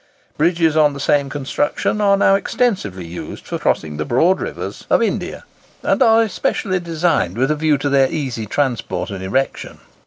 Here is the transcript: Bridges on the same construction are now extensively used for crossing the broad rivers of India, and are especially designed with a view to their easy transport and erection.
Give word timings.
Bridges 0.35 0.75
on 0.75 0.93
the 0.93 0.99
same 0.99 1.29
construction 1.29 2.01
are 2.01 2.17
now 2.17 2.33
extensively 2.33 3.05
used 3.05 3.45
for 3.45 3.59
crossing 3.59 3.97
the 3.97 4.03
broad 4.03 4.41
rivers 4.41 4.87
of 4.89 5.03
India, 5.03 5.43
and 5.83 6.01
are 6.01 6.23
especially 6.23 6.79
designed 6.79 7.37
with 7.37 7.51
a 7.51 7.55
view 7.55 7.77
to 7.77 7.87
their 7.87 8.09
easy 8.11 8.47
transport 8.47 9.11
and 9.11 9.23
erection. 9.23 9.79